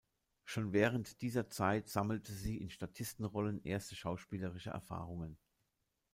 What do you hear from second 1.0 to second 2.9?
dieser Zeit sammelte sie in